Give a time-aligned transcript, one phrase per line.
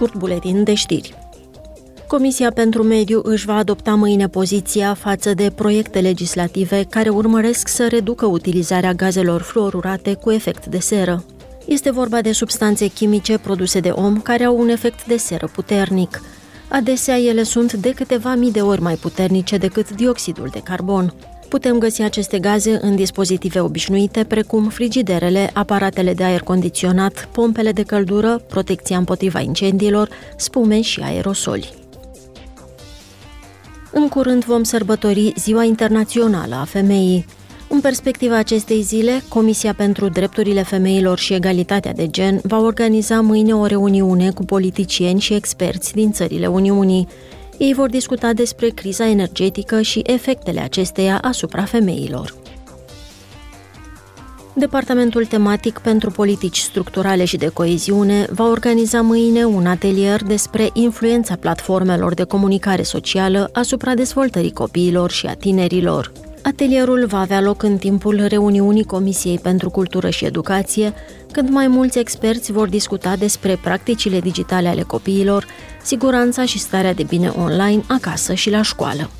[0.00, 1.14] scurt buletin de știri.
[2.06, 7.88] Comisia pentru Mediu își va adopta mâine poziția față de proiecte legislative care urmăresc să
[7.88, 11.24] reducă utilizarea gazelor fluorurate cu efect de seră.
[11.66, 16.22] Este vorba de substanțe chimice produse de om care au un efect de seră puternic.
[16.68, 21.14] Adesea ele sunt de câteva mii de ori mai puternice decât dioxidul de carbon.
[21.50, 27.82] Putem găsi aceste gaze în dispozitive obișnuite, precum frigiderele, aparatele de aer condiționat, pompele de
[27.82, 31.74] căldură, protecția împotriva incendiilor, spume și aerosoli.
[33.92, 37.26] În curând vom sărbători Ziua Internațională a Femeii.
[37.68, 43.54] În perspectiva acestei zile, Comisia pentru Drepturile Femeilor și Egalitatea de Gen va organiza mâine
[43.54, 47.08] o reuniune cu politicieni și experți din țările Uniunii.
[47.60, 52.34] Ei vor discuta despre criza energetică și efectele acesteia asupra femeilor.
[54.54, 61.36] Departamentul tematic pentru politici structurale și de coeziune va organiza mâine un atelier despre influența
[61.36, 66.12] platformelor de comunicare socială asupra dezvoltării copiilor și a tinerilor.
[66.42, 70.94] Atelierul va avea loc în timpul reuniunii Comisiei pentru Cultură și Educație,
[71.32, 75.46] când mai mulți experți vor discuta despre practicile digitale ale copiilor,
[75.82, 79.10] siguranța și starea de bine online acasă și la școală.